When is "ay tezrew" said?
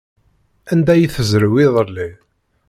0.93-1.55